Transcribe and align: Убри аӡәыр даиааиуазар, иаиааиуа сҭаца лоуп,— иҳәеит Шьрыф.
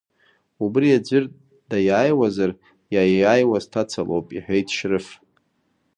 Убри 0.63 0.89
аӡәыр 0.97 1.23
даиааиуазар, 1.69 2.51
иаиааиуа 2.93 3.59
сҭаца 3.63 4.01
лоуп,— 4.07 4.27
иҳәеит 4.35 4.67
Шьрыф. 4.75 5.07